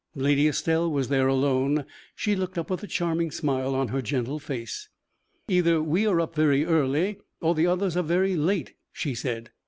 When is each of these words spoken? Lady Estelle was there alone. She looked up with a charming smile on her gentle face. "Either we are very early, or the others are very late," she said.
Lady 0.15 0.47
Estelle 0.47 0.89
was 0.91 1.09
there 1.09 1.27
alone. 1.27 1.85
She 2.15 2.35
looked 2.35 2.57
up 2.57 2.71
with 2.71 2.81
a 2.81 2.87
charming 2.87 3.29
smile 3.29 3.75
on 3.75 3.89
her 3.89 4.01
gentle 4.01 4.39
face. 4.39 4.89
"Either 5.47 5.79
we 5.79 6.07
are 6.07 6.25
very 6.25 6.65
early, 6.65 7.19
or 7.39 7.53
the 7.53 7.67
others 7.67 7.95
are 7.95 8.01
very 8.01 8.35
late," 8.35 8.73
she 8.91 9.13
said. 9.13 9.51